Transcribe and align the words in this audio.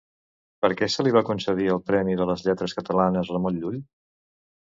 Per 0.65 0.69
què 0.77 0.87
se 0.93 1.03
li 1.07 1.11
va 1.17 1.21
concedir 1.27 1.67
el 1.73 1.83
Premi 1.91 2.17
de 2.21 2.27
les 2.29 2.45
Lletres 2.47 2.75
Catalanes 2.79 3.29
Ramon 3.35 3.59
Llull? 3.61 3.77